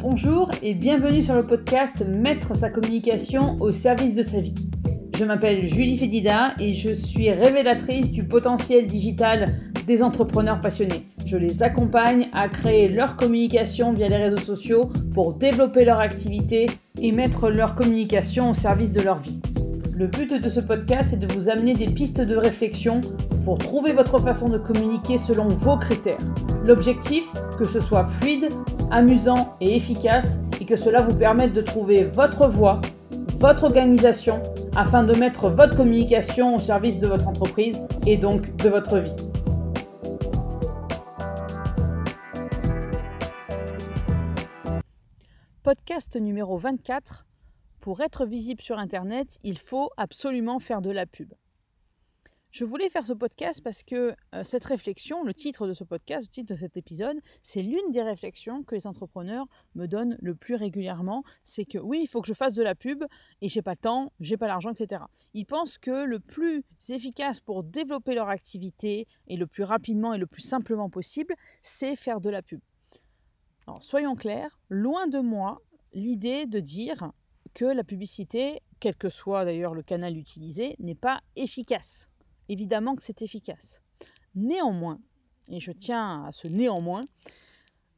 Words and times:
Bonjour 0.00 0.52
et 0.62 0.74
bienvenue 0.74 1.24
sur 1.24 1.34
le 1.34 1.42
podcast 1.42 2.06
Mettre 2.06 2.54
sa 2.56 2.70
communication 2.70 3.56
au 3.58 3.72
service 3.72 4.14
de 4.14 4.22
sa 4.22 4.38
vie. 4.38 4.54
Je 5.18 5.24
m'appelle 5.24 5.66
Julie 5.66 5.98
Fédida 5.98 6.54
et 6.60 6.72
je 6.72 6.90
suis 6.90 7.32
révélatrice 7.32 8.12
du 8.12 8.22
potentiel 8.22 8.86
digital 8.86 9.56
des 9.88 10.04
entrepreneurs 10.04 10.60
passionnés. 10.60 11.08
Je 11.26 11.36
les 11.36 11.64
accompagne 11.64 12.28
à 12.32 12.48
créer 12.48 12.86
leur 12.88 13.16
communication 13.16 13.92
via 13.92 14.08
les 14.08 14.18
réseaux 14.18 14.36
sociaux 14.36 14.88
pour 15.14 15.34
développer 15.34 15.84
leur 15.84 15.98
activité 15.98 16.66
et 17.00 17.10
mettre 17.10 17.50
leur 17.50 17.74
communication 17.74 18.52
au 18.52 18.54
service 18.54 18.92
de 18.92 19.00
leur 19.00 19.18
vie. 19.18 19.40
Le 19.96 20.06
but 20.06 20.32
de 20.32 20.48
ce 20.48 20.60
podcast 20.60 21.12
est 21.12 21.16
de 21.16 21.26
vous 21.34 21.48
amener 21.50 21.74
des 21.74 21.86
pistes 21.86 22.20
de 22.20 22.36
réflexion 22.36 23.00
pour 23.44 23.58
trouver 23.58 23.92
votre 23.94 24.20
façon 24.20 24.48
de 24.48 24.58
communiquer 24.58 25.18
selon 25.18 25.48
vos 25.48 25.76
critères. 25.76 26.18
L'objectif, 26.68 27.32
que 27.56 27.64
ce 27.64 27.80
soit 27.80 28.04
fluide, 28.04 28.50
amusant 28.90 29.56
et 29.58 29.74
efficace 29.74 30.38
et 30.60 30.66
que 30.66 30.76
cela 30.76 31.00
vous 31.00 31.16
permette 31.16 31.54
de 31.54 31.62
trouver 31.62 32.04
votre 32.04 32.46
voie, 32.46 32.82
votre 33.38 33.64
organisation 33.64 34.42
afin 34.76 35.02
de 35.02 35.18
mettre 35.18 35.48
votre 35.48 35.78
communication 35.78 36.56
au 36.56 36.58
service 36.58 37.00
de 37.00 37.06
votre 37.06 37.26
entreprise 37.26 37.80
et 38.06 38.18
donc 38.18 38.54
de 38.56 38.68
votre 38.68 38.98
vie. 38.98 39.16
Podcast 45.62 46.16
numéro 46.16 46.58
24 46.58 47.24
pour 47.80 48.02
être 48.02 48.26
visible 48.26 48.60
sur 48.60 48.78
Internet, 48.78 49.38
il 49.42 49.56
faut 49.56 49.88
absolument 49.96 50.58
faire 50.58 50.82
de 50.82 50.90
la 50.90 51.06
pub. 51.06 51.32
Je 52.50 52.64
voulais 52.64 52.88
faire 52.88 53.04
ce 53.04 53.12
podcast 53.12 53.60
parce 53.62 53.82
que 53.82 54.14
euh, 54.34 54.42
cette 54.42 54.64
réflexion, 54.64 55.22
le 55.22 55.34
titre 55.34 55.66
de 55.66 55.74
ce 55.74 55.84
podcast, 55.84 56.28
le 56.28 56.32
titre 56.32 56.54
de 56.54 56.58
cet 56.58 56.78
épisode, 56.78 57.18
c'est 57.42 57.62
l'une 57.62 57.90
des 57.90 58.02
réflexions 58.02 58.62
que 58.62 58.74
les 58.74 58.86
entrepreneurs 58.86 59.46
me 59.74 59.86
donnent 59.86 60.16
le 60.22 60.34
plus 60.34 60.54
régulièrement. 60.54 61.24
C'est 61.44 61.66
que 61.66 61.76
oui, 61.76 62.00
il 62.02 62.06
faut 62.06 62.22
que 62.22 62.26
je 62.26 62.32
fasse 62.32 62.54
de 62.54 62.62
la 62.62 62.74
pub 62.74 63.04
et 63.42 63.50
j'ai 63.50 63.60
pas 63.60 63.72
le 63.72 63.76
temps, 63.76 64.12
j'ai 64.20 64.38
pas 64.38 64.46
l'argent, 64.46 64.72
etc. 64.72 65.02
Ils 65.34 65.44
pensent 65.44 65.76
que 65.76 66.04
le 66.04 66.20
plus 66.20 66.64
efficace 66.88 67.38
pour 67.38 67.64
développer 67.64 68.14
leur 68.14 68.30
activité 68.30 69.06
et 69.26 69.36
le 69.36 69.46
plus 69.46 69.64
rapidement 69.64 70.14
et 70.14 70.18
le 70.18 70.26
plus 70.26 70.42
simplement 70.42 70.88
possible, 70.88 71.34
c'est 71.60 71.96
faire 71.96 72.20
de 72.22 72.30
la 72.30 72.40
pub. 72.40 72.60
Alors 73.66 73.84
soyons 73.84 74.16
clairs, 74.16 74.58
loin 74.70 75.06
de 75.06 75.18
moi 75.18 75.60
l'idée 75.92 76.46
de 76.46 76.60
dire 76.60 77.12
que 77.52 77.66
la 77.66 77.84
publicité, 77.84 78.62
quel 78.80 78.96
que 78.96 79.10
soit 79.10 79.44
d'ailleurs 79.44 79.74
le 79.74 79.82
canal 79.82 80.16
utilisé, 80.16 80.76
n'est 80.78 80.94
pas 80.94 81.20
efficace. 81.36 82.08
Évidemment 82.48 82.94
que 82.94 83.02
c'est 83.02 83.22
efficace. 83.22 83.80
Néanmoins, 84.34 85.00
et 85.48 85.60
je 85.60 85.72
tiens 85.72 86.24
à 86.24 86.32
ce 86.32 86.48
néanmoins, 86.48 87.04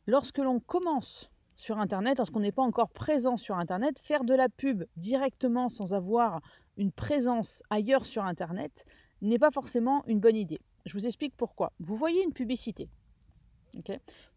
lorsque 0.06 0.38
l'on 0.38 0.60
commence 0.60 1.30
sur 1.56 1.78
Internet, 1.78 2.18
lorsqu'on 2.18 2.40
n'est 2.40 2.52
pas 2.52 2.62
encore 2.62 2.90
présent 2.90 3.36
sur 3.36 3.56
Internet, 3.56 4.00
faire 4.02 4.24
de 4.24 4.34
la 4.34 4.48
pub 4.48 4.84
directement 4.96 5.68
sans 5.68 5.92
avoir 5.92 6.40
une 6.76 6.92
présence 6.92 7.62
ailleurs 7.68 8.06
sur 8.06 8.24
Internet 8.24 8.84
n'est 9.20 9.38
pas 9.38 9.50
forcément 9.50 10.02
une 10.06 10.20
bonne 10.20 10.36
idée. 10.36 10.58
Je 10.86 10.94
vous 10.94 11.06
explique 11.06 11.36
pourquoi. 11.36 11.72
Vous 11.78 11.96
voyez 11.96 12.22
une 12.22 12.32
publicité. 12.32 12.88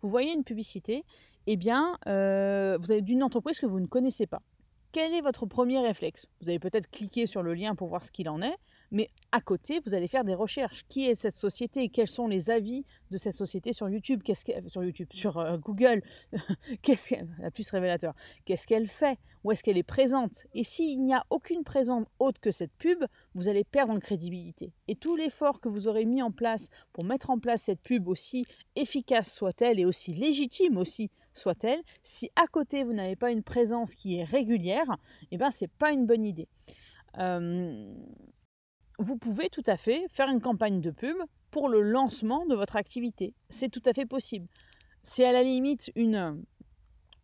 vous 0.01 0.09
voyez 0.09 0.33
une 0.33 0.43
publicité, 0.43 1.05
eh 1.47 1.55
bien, 1.55 1.97
euh, 2.07 2.77
vous 2.79 2.91
avez 2.91 3.01
d'une 3.01 3.23
entreprise 3.23 3.59
que 3.59 3.65
vous 3.65 3.79
ne 3.79 3.87
connaissez 3.87 4.27
pas 4.27 4.41
quel 4.93 5.13
est 5.13 5.21
votre 5.21 5.45
premier 5.47 5.79
réflexe? 5.79 6.27
Vous 6.39 6.49
allez 6.49 6.59
peut-être 6.59 6.89
cliquer 6.89 7.27
sur 7.27 7.43
le 7.43 7.53
lien 7.53 7.75
pour 7.75 7.89
voir 7.89 8.01
ce 8.01 8.11
qu'il 8.11 8.29
en 8.29 8.41
est, 8.41 8.55
mais 8.93 9.07
à 9.31 9.41
côté, 9.41 9.81
vous 9.85 9.95
allez 9.95 10.07
faire 10.07 10.23
des 10.23 10.35
recherches. 10.35 10.83
Qui 10.87 11.09
est 11.09 11.15
cette 11.15 11.35
société 11.35 11.89
Quels 11.89 12.07
sont 12.07 12.27
les 12.27 12.51
avis 12.51 12.85
de 13.09 13.17
cette 13.17 13.33
société 13.33 13.73
sur 13.73 13.89
YouTube? 13.89 14.21
Qu'est-ce 14.23 14.45
Sur 14.67 14.83
YouTube, 14.83 15.07
sur 15.11 15.39
euh, 15.39 15.57
Google? 15.57 16.03
Qu'est-ce 16.83 17.09
qu'elle... 17.09 17.27
La 17.39 17.49
plus 17.49 17.67
révélateur. 17.71 18.13
Qu'est-ce 18.45 18.67
qu'elle 18.67 18.87
fait? 18.87 19.17
Où 19.43 19.51
est-ce 19.51 19.63
qu'elle 19.63 19.79
est 19.79 19.83
présente? 19.83 20.45
Et 20.53 20.63
s'il 20.63 21.01
n'y 21.01 21.13
a 21.13 21.23
aucune 21.31 21.63
présence 21.63 22.05
autre 22.19 22.39
que 22.39 22.51
cette 22.51 22.71
pub, 22.73 23.03
vous 23.33 23.49
allez 23.49 23.63
perdre 23.63 23.93
en 23.93 23.99
crédibilité. 23.99 24.71
Et 24.87 24.95
tout 24.95 25.15
l'effort 25.15 25.59
que 25.59 25.69
vous 25.69 25.87
aurez 25.87 26.05
mis 26.05 26.21
en 26.21 26.31
place 26.31 26.69
pour 26.93 27.03
mettre 27.03 27.31
en 27.31 27.39
place 27.39 27.63
cette 27.63 27.81
pub, 27.81 28.07
aussi 28.07 28.45
efficace 28.75 29.33
soit-elle 29.33 29.79
et 29.79 29.85
aussi 29.85 30.13
légitime 30.13 30.77
aussi 30.77 31.09
soit-elle, 31.33 31.81
si 32.03 32.29
à 32.35 32.45
côté 32.45 32.83
vous 32.83 32.93
n'avez 32.93 33.15
pas 33.15 33.31
une 33.31 33.41
présence 33.41 33.95
qui 33.95 34.17
est 34.17 34.23
régulière, 34.23 34.97
eh 35.31 35.37
ben 35.37 35.49
c'est 35.49 35.71
pas 35.71 35.91
une 35.91 36.05
bonne 36.05 36.23
idée. 36.23 36.47
Vous 38.99 39.17
pouvez 39.17 39.49
tout 39.49 39.63
à 39.65 39.77
fait 39.77 40.05
faire 40.11 40.29
une 40.29 40.41
campagne 40.41 40.81
de 40.81 40.91
pub 40.91 41.17
pour 41.51 41.69
le 41.69 41.81
lancement 41.81 42.45
de 42.45 42.55
votre 42.55 42.75
activité. 42.75 43.33
C'est 43.49 43.69
tout 43.69 43.81
à 43.85 43.93
fait 43.93 44.05
possible. 44.05 44.47
C'est 45.01 45.25
à 45.25 45.31
la 45.31 45.43
limite 45.43 45.91
une, 45.95 46.43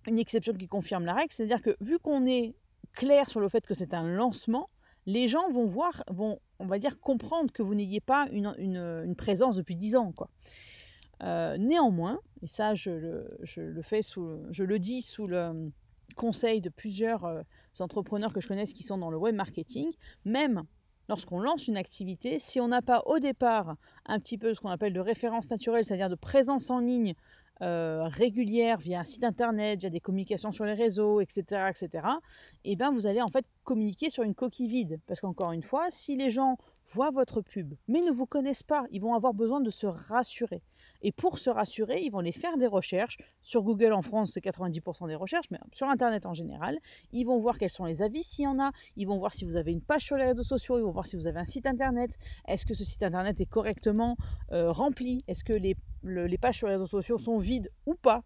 exception 0.05 0.53
qui 0.53 0.67
confirme 0.67 1.05
la 1.05 1.13
règle, 1.13 1.31
c'est-à-dire 1.31 1.61
que 1.61 1.75
vu 1.81 1.99
qu'on 1.99 2.25
est 2.25 2.55
clair 2.93 3.29
sur 3.29 3.39
le 3.39 3.49
fait 3.49 3.65
que 3.65 3.73
c'est 3.73 3.93
un 3.93 4.07
lancement, 4.07 4.69
les 5.05 5.27
gens 5.27 5.49
vont 5.51 5.65
voir, 5.65 6.03
vont, 6.09 6.39
on 6.59 6.65
va 6.65 6.79
dire, 6.79 6.99
comprendre 6.99 7.51
que 7.51 7.63
vous 7.63 7.75
n'ayez 7.75 8.01
pas 8.01 8.27
une, 8.31 9.15
présence 9.15 9.55
depuis 9.55 9.75
10 9.75 9.95
ans. 9.95 10.13
Euh, 11.21 11.57
néanmoins, 11.57 12.19
et 12.41 12.47
ça 12.47 12.75
je 12.75 12.91
le, 12.91 13.81
fais 13.81 14.01
sous, 14.01 14.39
je 14.51 14.63
le 14.63 14.79
dis 14.79 15.01
sous 15.01 15.27
le 15.27 15.71
conseil 16.15 16.61
de 16.61 16.69
plusieurs 16.69 17.25
euh, 17.25 17.41
entrepreneurs 17.79 18.33
que 18.33 18.41
je 18.41 18.47
connaisse 18.47 18.73
qui 18.73 18.83
sont 18.83 18.97
dans 18.97 19.09
le 19.09 19.17
web 19.17 19.35
marketing, 19.35 19.91
même 20.25 20.63
lorsqu'on 21.09 21.39
lance 21.39 21.67
une 21.67 21.75
activité, 21.75 22.39
si 22.39 22.61
on 22.61 22.67
n'a 22.69 22.81
pas 22.81 23.01
au 23.07 23.19
départ 23.19 23.75
un 24.05 24.19
petit 24.19 24.37
peu 24.37 24.53
ce 24.53 24.61
qu'on 24.61 24.69
appelle 24.69 24.93
de 24.93 24.99
référence 24.99 25.49
naturelle, 25.49 25.83
c'est-à-dire 25.83 26.09
de 26.09 26.15
présence 26.15 26.69
en 26.69 26.79
ligne 26.79 27.15
euh, 27.61 28.03
régulière 28.05 28.77
via 28.77 28.99
un 28.99 29.03
site 29.03 29.25
internet, 29.25 29.79
via 29.81 29.89
des 29.89 29.99
communications 29.99 30.53
sur 30.53 30.63
les 30.63 30.75
réseaux, 30.75 31.19
etc., 31.19 31.69
etc., 31.69 32.07
et 32.63 32.71
eh 32.71 32.75
ben 32.77 32.91
vous 32.91 33.05
allez 33.05 33.21
en 33.21 33.27
fait 33.27 33.45
communiquer 33.65 34.09
sur 34.09 34.23
une 34.23 34.35
coquille 34.35 34.69
vide. 34.69 35.01
Parce 35.07 35.19
qu'encore 35.19 35.51
une 35.51 35.63
fois, 35.63 35.87
si 35.89 36.15
les 36.15 36.29
gens 36.29 36.57
voient 36.85 37.09
votre 37.09 37.41
pub, 37.41 37.73
mais 37.87 38.01
ne 38.01 38.11
vous 38.11 38.25
connaissent 38.25 38.63
pas, 38.63 38.85
ils 38.91 39.01
vont 39.01 39.13
avoir 39.13 39.33
besoin 39.33 39.59
de 39.59 39.71
se 39.71 39.87
rassurer. 39.87 40.61
Et 41.01 41.11
pour 41.11 41.39
se 41.39 41.49
rassurer, 41.49 42.01
ils 42.01 42.11
vont 42.11 42.19
les 42.19 42.31
faire 42.31 42.57
des 42.57 42.67
recherches. 42.67 43.17
Sur 43.41 43.63
Google 43.63 43.93
en 43.93 44.01
France, 44.01 44.31
c'est 44.33 44.43
90% 44.43 45.07
des 45.07 45.15
recherches, 45.15 45.47
mais 45.51 45.59
sur 45.71 45.87
Internet 45.87 46.25
en 46.25 46.33
général. 46.33 46.77
Ils 47.11 47.23
vont 47.23 47.37
voir 47.37 47.57
quels 47.57 47.69
sont 47.69 47.85
les 47.85 48.01
avis 48.01 48.23
s'il 48.23 48.45
y 48.45 48.47
en 48.47 48.59
a. 48.59 48.71
Ils 48.95 49.05
vont 49.07 49.17
voir 49.17 49.33
si 49.33 49.45
vous 49.45 49.55
avez 49.55 49.71
une 49.71 49.81
page 49.81 50.03
sur 50.03 50.17
les 50.17 50.25
réseaux 50.25 50.43
sociaux. 50.43 50.77
Ils 50.77 50.83
vont 50.83 50.91
voir 50.91 51.05
si 51.05 51.15
vous 51.15 51.27
avez 51.27 51.39
un 51.39 51.45
site 51.45 51.65
Internet. 51.65 52.17
Est-ce 52.47 52.65
que 52.65 52.73
ce 52.73 52.83
site 52.83 53.03
Internet 53.03 53.39
est 53.39 53.45
correctement 53.45 54.17
euh, 54.51 54.71
rempli? 54.71 55.23
Est-ce 55.27 55.43
que 55.43 55.53
les, 55.53 55.75
les 56.03 56.37
pages 56.37 56.57
sur 56.57 56.67
les 56.67 56.73
réseaux 56.73 56.87
sociaux 56.87 57.17
sont 57.17 57.37
vides 57.37 57.69
ou 57.85 57.95
pas? 57.95 58.23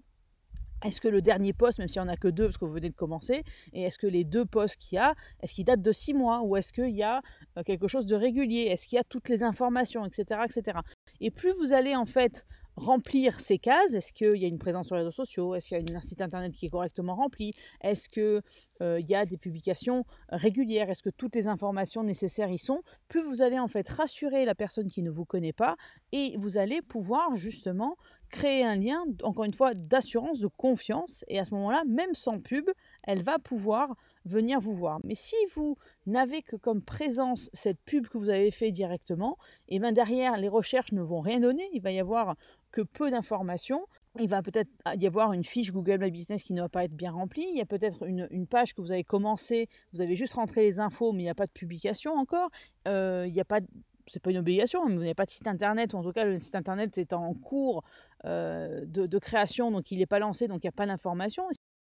Est-ce 0.84 1.00
que 1.00 1.08
le 1.08 1.22
dernier 1.22 1.54
poste, 1.54 1.80
même 1.80 1.88
s'il 1.88 2.02
n'y 2.02 2.10
en 2.10 2.12
a 2.12 2.18
que 2.18 2.28
deux 2.28 2.46
parce 2.46 2.58
que 2.58 2.66
vous 2.66 2.74
venez 2.74 2.90
de 2.90 2.96
commencer, 2.96 3.44
et 3.72 3.84
est-ce 3.84 3.98
que 3.98 4.08
les 4.08 4.26
deux 4.26 4.46
postes 4.46 4.76
qu'il 4.76 4.98
y 4.98 5.00
a, 5.00 5.16
est-ce 5.42 5.54
qu'ils 5.56 5.64
datent 5.64 5.82
de 5.82 5.92
six 5.94 6.14
mois 6.14 6.42
ou 6.42 6.58
est-ce 6.58 6.74
qu'il 6.74 6.90
y 6.90 7.04
a 7.04 7.22
euh, 7.58 7.64
quelque 7.64 7.88
chose 7.88 8.06
de 8.06 8.16
régulier? 8.16 8.64
Est-ce 8.64 8.88
qu'il 8.88 8.98
y 8.98 9.00
a 9.00 9.04
toutes 9.04 9.30
les 9.30 9.44
informations, 9.44 10.06
etc., 10.06 10.42
etc. 10.44 10.80
Et 11.22 11.32
plus 11.32 11.54
vous 11.54 11.72
allez 11.72 11.96
en 11.96 12.06
fait 12.06 12.46
remplir 12.76 13.40
ces 13.40 13.58
cases? 13.58 13.94
Est-ce 13.94 14.12
qu'il 14.14 14.36
y 14.36 14.46
a 14.46 14.48
une 14.48 14.60
présence 14.60 14.88
sur 14.88 14.96
les 14.96 15.02
réseaux 15.02 15.12
sociaux? 15.12 15.56
Est-ce 15.56 15.70
qu'il 15.70 15.90
y 15.90 15.94
a 15.94 15.98
un 15.98 16.02
site 16.02 16.22
internet 16.22 16.54
qui 16.54 16.66
est 16.66 16.70
correctement 16.70 17.16
rempli? 17.16 17.54
Est-ce 17.82 18.10
qu'il 18.10 18.42
euh, 18.82 19.00
y 19.00 19.16
a 19.16 19.26
des 19.26 19.38
publications 19.38 20.06
régulières? 20.30 20.90
Est-ce 20.90 21.04
que 21.04 21.10
toutes 21.10 21.36
les 21.36 21.48
informations 21.48 22.04
nécessaires 22.04 22.50
y 22.50 22.58
sont? 22.58 22.82
Plus 23.08 23.24
vous 23.24 23.42
allez 23.42 23.60
en 23.60 23.68
fait 23.68 23.88
rassurer 23.88 24.46
la 24.46 24.56
personne 24.56 24.90
qui 24.90 25.04
ne 25.04 25.10
vous 25.10 25.26
connaît 25.26 25.54
pas 25.54 25.76
et 26.12 26.36
vous 26.38 26.58
allez 26.58 26.82
pouvoir 26.82 27.36
justement 27.36 27.96
créer 28.30 28.64
un 28.64 28.76
lien, 28.76 29.04
encore 29.22 29.46
une 29.46 29.54
fois, 29.54 29.76
d'assurance, 29.76 30.40
de 30.40 30.48
confiance. 30.48 31.24
Et 31.28 31.40
à 31.40 31.46
ce 31.46 31.54
moment-là, 31.54 31.84
même 31.88 32.16
sans 32.16 32.40
pub, 32.40 32.70
elle 33.04 33.22
va 33.22 33.38
pouvoir 33.38 33.96
venir 34.26 34.60
vous 34.60 34.74
voir. 34.74 35.00
Mais 35.04 35.16
si 35.16 35.36
vous 35.54 35.78
n'avez 36.06 36.42
que 36.42 36.56
comme 36.56 36.82
présence 36.82 37.50
cette 37.54 37.82
pub 37.82 38.08
que 38.08 38.18
vous 38.18 38.30
avez 38.30 38.52
fait 38.52 38.72
directement, 38.72 39.38
et 39.68 39.80
bien 39.80 39.92
derrière, 39.92 40.38
les 40.38 40.50
recherches 40.50 40.92
ne 40.92 41.02
vont 41.02 41.22
rien 41.22 41.40
donner. 41.40 41.70
Il 41.74 41.82
va 41.82 41.92
y 41.92 42.00
avoir 42.00 42.36
que 42.72 42.82
peu 42.82 43.12
d'informations. 43.12 43.86
Il 44.20 44.30
va 44.30 44.44
peut-être 44.44 44.70
y 44.96 45.08
avoir 45.08 45.34
une 45.34 45.44
fiche 45.44 45.72
Google 45.72 45.98
My 46.00 46.12
Business 46.12 46.44
qui 46.44 46.54
ne 46.54 46.62
va 46.62 46.70
pas 46.70 46.84
être 46.84 46.94
bien 46.94 47.12
remplie. 47.12 47.48
Il 47.50 47.58
y 47.58 47.62
a 47.62 47.66
peut-être 47.66 48.04
une, 48.06 48.48
page 48.48 48.76
que 48.76 48.82
vous 48.82 48.92
avez 48.92 49.04
commencé, 49.04 49.70
vous 49.92 50.02
avez 50.02 50.16
juste 50.16 50.34
rentré 50.34 50.62
les 50.62 50.80
infos, 50.80 51.14
mais 51.14 51.24
il 51.24 51.26
n'y 51.26 51.32
a 51.32 51.36
pas 51.36 51.48
de 51.48 51.52
publication 51.52 52.14
encore. 52.14 52.50
Euh, 52.88 53.26
il 53.28 53.34
n'y 53.34 53.42
a 53.42 53.46
pas 53.46 53.60
c'est 54.08 54.22
pas 54.22 54.32
une 54.32 54.38
obligation, 54.38 54.86
mais 54.86 54.96
vous 54.96 55.02
n'avez 55.02 55.14
pas 55.14 55.26
de 55.26 55.32
site 55.32 55.48
internet, 55.48 55.94
ou 55.94 55.98
en 55.98 56.04
tout 56.04 56.12
cas 56.12 56.26
le 56.26 56.38
site 56.38 56.56
internet 56.56 56.98
est 56.98 57.14
en 57.14 57.34
cours 57.34 57.84
euh, 58.26 58.86
de, 58.86 59.18
création, 59.18 59.72
donc 59.72 59.92
il 59.92 60.00
n'est 60.00 60.06
pas 60.06 60.20
lancé, 60.20 60.48
donc 60.48 60.64
il 60.64 60.68
n'y 60.68 60.70
a 60.70 60.74
pas 60.74 60.86
d'information. 60.86 61.44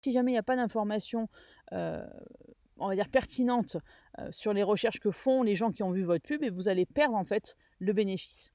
Si 0.02 0.12
jamais 0.12 0.32
il 0.32 0.36
n'y 0.36 0.40
a 0.40 0.44
pas 0.44 0.56
d'information, 0.56 1.28
euh, 1.74 2.06
on 2.78 2.88
va 2.88 2.96
dire 2.96 3.10
pertinente 3.10 3.78
euh, 4.20 4.30
sur 4.32 4.54
les 4.54 4.64
recherches 4.64 5.00
que 5.00 5.12
font 5.12 5.44
les 5.44 5.56
gens 5.56 5.72
qui 5.72 5.84
ont 5.84 5.92
vu 5.92 6.04
votre 6.04 6.26
pub, 6.26 6.44
vous 6.46 6.70
allez 6.70 6.86
perdre 6.86 7.16
en 7.16 7.26
fait 7.26 7.58
le 7.80 7.94
bénéfice. 7.94 8.52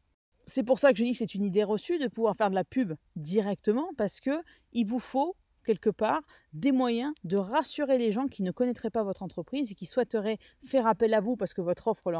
C'est 0.46 0.62
pour 0.62 0.79
ça 0.79 0.93
que 0.93 0.99
je 0.99 1.05
dis 1.05 1.12
que 1.12 1.19
c'est 1.19 1.35
une 1.35 1.44
idée 1.44 1.64
reçue 1.64 1.99
de 1.99 2.08
pouvoir 2.08 2.37
faire 2.37 2.50
de 2.50 2.55
la 2.55 2.64
pub 2.64 2.94
directement, 3.17 3.91
parce 3.96 4.20
que 4.20 4.43
il 4.73 4.87
vous 4.87 4.99
faut 4.99 5.37
quelque 5.64 5.91
part 5.91 6.20
des 6.52 6.73
moyens 6.73 7.12
de 7.25 7.37
rassurer 7.37 7.99
les 7.99 8.12
gens 8.12 8.26
qui 8.26 8.43
ne 8.43 8.50
connaîtraient 8.50 8.91
pas 8.91 9.02
votre 9.02 9.23
entreprise 9.23 9.73
et 9.73 9.75
qui 9.75 9.87
souhaiteraient 9.87 10.38
faire 10.62 10.87
appel 10.87 11.14
à 11.14 11.20
vous 11.20 11.37
parce 11.37 11.55
que 11.55 11.62
votre 11.62 11.88
offre 11.88 12.12
les 12.12 12.19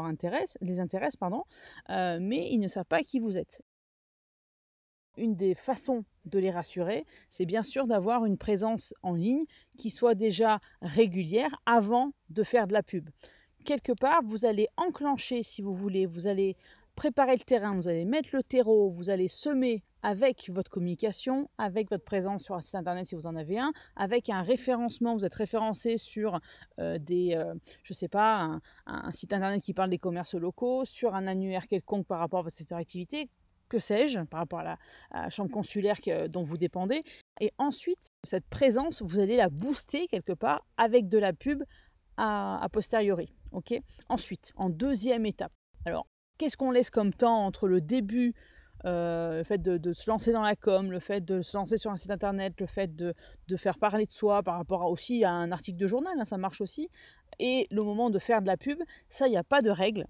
intéresse, 0.79 1.15
euh, 1.89 2.17
mais 2.19 2.51
ils 2.51 2.59
ne 2.59 2.67
savent 2.67 2.85
pas 2.85 3.03
qui 3.03 3.19
vous 3.19 3.37
êtes. 3.37 3.61
Une 5.17 5.35
des 5.35 5.55
façons 5.55 6.03
de 6.25 6.39
les 6.39 6.51
rassurer, 6.51 7.05
c'est 7.29 7.45
bien 7.45 7.63
sûr 7.63 7.87
d'avoir 7.87 8.25
une 8.25 8.37
présence 8.37 8.93
en 9.03 9.13
ligne 9.13 9.45
qui 9.77 9.89
soit 9.89 10.15
déjà 10.15 10.59
régulière 10.81 11.61
avant 11.65 12.11
de 12.29 12.43
faire 12.43 12.67
de 12.67 12.73
la 12.73 12.83
pub. 12.83 13.09
Quelque 13.63 13.93
part, 13.93 14.21
vous 14.23 14.45
allez 14.45 14.67
enclencher, 14.77 15.43
si 15.43 15.61
vous 15.61 15.73
voulez, 15.73 16.05
vous 16.05 16.27
allez 16.27 16.55
préparer 16.95 17.33
le 17.33 17.43
terrain, 17.43 17.75
vous 17.75 17.87
allez 17.87 18.05
mettre 18.05 18.29
le 18.33 18.41
terreau, 18.41 18.89
vous 18.89 19.09
allez 19.09 19.27
semer 19.27 19.83
avec 20.01 20.49
votre 20.49 20.69
communication, 20.71 21.49
avec 21.57 21.89
votre 21.89 22.03
présence 22.03 22.43
sur 22.43 22.55
un 22.55 22.61
site 22.61 22.75
internet 22.75 23.07
si 23.07 23.15
vous 23.15 23.27
en 23.27 23.35
avez 23.35 23.57
un, 23.57 23.73
avec 23.95 24.29
un 24.29 24.43
référencement, 24.43 25.15
vous 25.15 25.25
êtes 25.25 25.33
référencé 25.33 25.97
sur 25.97 26.39
euh, 26.79 26.97
des, 26.99 27.35
euh, 27.35 27.53
je 27.83 27.93
sais 27.93 28.07
pas, 28.07 28.59
un, 28.85 29.11
site 29.11 29.33
internet 29.33 29.61
qui 29.61 29.73
parle 29.73 29.89
des 29.89 29.97
commerces 29.97 30.35
locaux, 30.35 30.85
sur 30.85 31.15
un 31.15 31.27
annuaire 31.27 31.67
quelconque 31.67 32.05
par 32.05 32.19
rapport 32.19 32.39
à 32.39 32.43
votre 32.43 32.55
secteur 32.55 32.77
d'activité, 32.77 33.29
que 33.69 33.79
sais-je, 33.79 34.19
par 34.21 34.41
rapport 34.41 34.59
à 34.59 34.77
la, 35.11 35.29
chambre 35.29 35.51
consulaire 35.51 35.97
dont 36.29 36.43
vous 36.43 36.57
dépendez. 36.57 37.03
Et 37.41 37.51
ensuite, 37.57 38.07
cette 38.23 38.47
présence, 38.47 39.01
vous 39.01 39.19
allez 39.19 39.37
la 39.37 39.49
booster 39.49 40.07
quelque 40.07 40.33
part 40.33 40.65
avec 40.77 41.09
de 41.09 41.17
la 41.17 41.33
pub 41.33 41.63
à, 42.17 42.67
posteriori. 42.71 43.33
Ensuite, 44.09 44.53
en 44.55 44.69
deuxième 44.69 45.25
étape, 45.25 45.51
alors 45.85 46.07
qu'est-ce 46.37 46.57
qu'on 46.57 46.71
laisse 46.71 46.89
comme 46.89 47.13
temps 47.13 47.45
entre 47.45 47.67
le 47.67 47.81
début 47.81 48.33
euh, 48.85 49.37
le 49.37 49.43
fait 49.43 49.57
de, 49.57 49.93
se 49.93 50.09
lancer 50.09 50.31
dans 50.31 50.43
la 50.43 50.55
com, 50.55 50.91
le 50.91 50.99
fait 50.99 51.21
de 51.21 51.41
se 51.41 51.57
lancer 51.57 51.77
sur 51.77 51.91
un 51.91 51.97
site 51.97 52.11
internet, 52.11 52.53
le 52.59 52.67
fait 52.67 52.95
de, 52.95 53.15
faire 53.57 53.79
parler 53.79 54.05
de 54.05 54.11
soi 54.11 54.43
par 54.43 54.57
rapport 54.57 54.85
aussi 54.91 55.23
à 55.23 55.31
un 55.31 55.51
article 55.51 55.77
de 55.77 55.87
journal, 55.87 56.13
hein, 56.19 56.25
ça 56.25 56.37
marche 56.37 56.61
aussi, 56.61 56.89
et 57.39 57.67
le 57.71 57.81
moment 57.83 58.09
de 58.09 58.19
faire 58.19 58.41
de 58.41 58.47
la 58.47 58.57
pub, 58.57 58.77
ça, 59.09 59.27
il 59.27 59.31
n'y 59.31 59.37
a 59.37 59.43
pas 59.43 59.61
de 59.61 59.71
règle. 59.71 60.05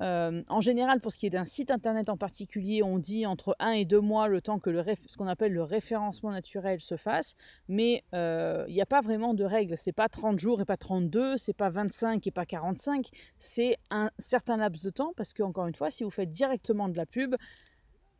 Euh, 0.00 0.42
en 0.48 0.60
général, 0.60 1.00
pour 1.00 1.12
ce 1.12 1.18
qui 1.18 1.26
est 1.26 1.30
d'un 1.30 1.44
site 1.44 1.70
internet 1.70 2.08
en 2.08 2.16
particulier, 2.16 2.82
on 2.82 2.98
dit 2.98 3.26
entre 3.26 3.56
1 3.58 3.72
et 3.72 3.84
2 3.84 4.00
mois 4.00 4.28
le 4.28 4.40
temps 4.40 4.58
que 4.58 4.70
ce 5.06 5.16
qu'on 5.16 5.28
appelle 5.28 5.52
le 5.52 5.62
référencement 5.62 6.30
naturel 6.30 6.80
se 6.80 6.96
fasse, 6.96 7.34
mais 7.68 8.02
euh, 8.14 8.64
il 8.68 8.74
n'y 8.74 8.82
a 8.82 8.86
pas 8.86 9.00
vraiment 9.00 9.34
de 9.34 9.44
règle. 9.44 9.76
C'est 9.76 9.92
pas 9.92 10.08
30 10.08 10.38
jours 10.38 10.60
et 10.60 10.64
pas 10.64 10.76
32, 10.76 11.36
c'est 11.36 11.52
pas 11.52 11.70
25 11.70 12.26
et 12.26 12.30
pas 12.30 12.46
45, 12.46 13.08
c'est 13.38 13.76
un 13.90 14.10
certain 14.18 14.56
laps 14.56 14.82
de 14.82 14.90
temps 14.90 15.12
parce 15.16 15.32
que, 15.32 15.42
encore 15.42 15.66
une 15.66 15.74
fois, 15.74 15.90
si 15.90 16.04
vous 16.04 16.10
faites 16.10 16.30
directement 16.30 16.88
de 16.88 16.96
la 16.96 17.06
pub, 17.06 17.36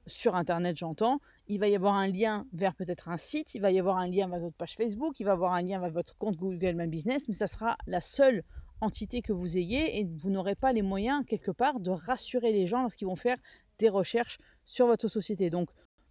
sur 0.07 0.37
Internet, 0.37 0.77
j'entends, 0.77 1.21
il 1.49 1.59
va 1.59 1.69
y 1.69 1.75
avoir 1.75 1.95
un 1.95 2.07
lien 2.07 2.47
vers 2.53 2.75
peut-être 2.75 3.09
un 3.09 3.17
site, 3.17 3.55
il 3.55 3.61
va 3.61 3.71
y 3.71 3.79
avoir 3.79 3.97
un 3.97 4.07
lien 4.07 4.29
vers 4.29 4.41
votre 4.41 4.57
page 4.57 4.77
Facebook, 4.77 5.19
il 5.21 5.25
va 5.25 5.31
y 5.31 5.33
avoir 5.33 5.53
un 5.55 5.63
lien 5.63 5.81
vers 5.81 5.91
votre 5.91 6.17
compte 6.17 6.37
Google 6.37 6.75
My 6.75 6.87
Business, 6.87 7.27
mais 7.29 7.35
ça 7.35 7.47
sera 7.47 7.77
la 7.87 8.01
seule 8.01 8.43
entité 8.85 9.23
que 9.23 9.33
vous 9.33 9.57
ayez 9.57 9.99
et 9.99 10.05
vous 10.05 10.31
n'aurez 10.31 10.55
pas 10.55 10.73
les 10.73 10.83
moyens, 10.83 11.25
quelque 11.27 11.51
part, 11.51 11.81
de 11.81 11.91
rassurer 11.91 12.53
les 12.53 12.67
gens 12.67 12.83
lorsqu'ils 12.83 13.07
vont 13.07 13.17
faire 13.17 13.39
des 13.79 13.89
recherches 13.89 14.39
sur 14.65 14.87
votre 14.87 15.09
société. 15.09 15.51
Donc, 15.51 15.71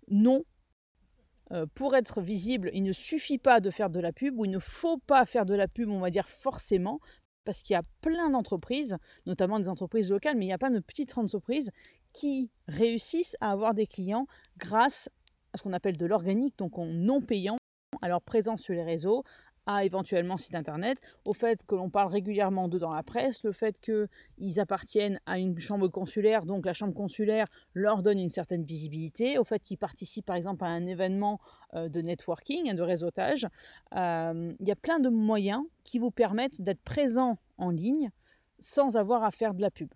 non, 0.09 0.43
euh, 1.51 1.65
pour 1.75 1.95
être 1.95 2.21
visible, 2.21 2.69
il 2.73 2.83
ne 2.83 2.91
suffit 2.91 3.37
pas 3.37 3.59
de 3.59 3.69
faire 3.69 3.89
de 3.89 3.99
la 3.99 4.11
pub 4.11 4.37
ou 4.39 4.45
il 4.45 4.51
ne 4.51 4.59
faut 4.59 4.97
pas 4.97 5.25
faire 5.25 5.45
de 5.45 5.53
la 5.53 5.67
pub, 5.67 5.89
on 5.89 5.99
va 5.99 6.09
dire 6.09 6.29
forcément, 6.29 6.99
parce 7.45 7.61
qu'il 7.61 7.73
y 7.73 7.77
a 7.77 7.83
plein 8.01 8.29
d'entreprises, 8.29 8.97
notamment 9.25 9.59
des 9.59 9.69
entreprises 9.69 10.09
locales, 10.09 10.37
mais 10.37 10.45
il 10.45 10.49
n'y 10.49 10.53
a 10.53 10.57
pas 10.57 10.69
de 10.69 10.79
petites 10.79 11.17
entreprises 11.17 11.71
qui 12.13 12.49
réussissent 12.67 13.35
à 13.41 13.51
avoir 13.51 13.73
des 13.73 13.87
clients 13.87 14.27
grâce 14.57 15.09
à 15.53 15.57
ce 15.57 15.63
qu'on 15.63 15.73
appelle 15.73 15.97
de 15.97 16.05
l'organique, 16.05 16.57
donc 16.57 16.77
en 16.77 16.85
non 16.85 17.21
payant, 17.21 17.57
à 18.01 18.07
leur 18.07 18.21
présence 18.21 18.61
sur 18.61 18.73
les 18.73 18.83
réseaux, 18.83 19.23
à 19.65 19.85
éventuellement 19.85 20.37
site 20.37 20.55
internet, 20.55 20.99
au 21.25 21.33
fait 21.33 21.65
que 21.65 21.75
l'on 21.75 21.89
parle 21.89 22.11
régulièrement 22.11 22.67
d'eux 22.67 22.79
dans 22.79 22.93
la 22.93 23.03
presse, 23.03 23.43
le 23.43 23.51
fait 23.51 23.79
qu'ils 23.79 24.59
appartiennent 24.59 25.19
à 25.25 25.39
une 25.39 25.59
chambre 25.59 25.87
consulaire, 25.87 26.45
donc 26.45 26.65
la 26.65 26.73
chambre 26.73 26.93
consulaire 26.93 27.47
leur 27.73 28.01
donne 28.01 28.19
une 28.19 28.29
certaine 28.29 28.63
visibilité, 28.63 29.37
au 29.37 29.43
fait 29.43 29.61
qu'ils 29.61 29.77
participent 29.77 30.25
par 30.25 30.35
exemple 30.35 30.63
à 30.65 30.67
un 30.67 30.85
événement 30.85 31.39
euh, 31.75 31.89
de 31.89 32.01
networking, 32.01 32.73
de 32.73 32.81
réseautage. 32.81 33.47
Euh, 33.95 34.53
il 34.59 34.67
y 34.67 34.71
a 34.71 34.75
plein 34.75 34.99
de 34.99 35.09
moyens 35.09 35.63
qui 35.83 35.99
vous 35.99 36.11
permettent 36.11 36.61
d'être 36.61 36.81
présent 36.81 37.37
en 37.57 37.69
ligne 37.69 38.11
sans 38.59 38.97
avoir 38.97 39.23
à 39.23 39.31
faire 39.31 39.53
de 39.53 39.61
la 39.61 39.71
pub. 39.71 39.89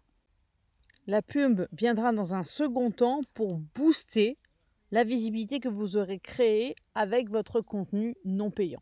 La 1.07 1.21
pub 1.21 1.67
viendra 1.71 2.11
dans 2.11 2.35
un 2.35 2.43
second 2.43 2.91
temps 2.91 3.21
pour 3.33 3.59
booster 3.75 4.37
la 4.91 5.03
visibilité 5.03 5.59
que 5.59 5.69
vous 5.69 5.97
aurez 5.97 6.19
créée 6.19 6.75
avec 6.95 7.29
votre 7.29 7.61
contenu 7.61 8.15
non 8.25 8.51
payant. 8.51 8.81